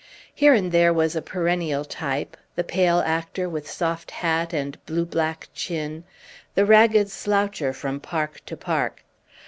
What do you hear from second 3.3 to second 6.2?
with soft hat and blue black chin,